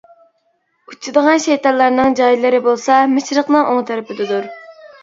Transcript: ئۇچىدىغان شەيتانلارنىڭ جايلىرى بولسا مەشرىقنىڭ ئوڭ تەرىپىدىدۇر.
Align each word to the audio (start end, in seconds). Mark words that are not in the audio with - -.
ئۇچىدىغان 0.93 1.43
شەيتانلارنىڭ 1.43 2.17
جايلىرى 2.21 2.63
بولسا 2.71 2.99
مەشرىقنىڭ 3.15 3.71
ئوڭ 3.73 3.89
تەرىپىدىدۇر. 3.93 4.53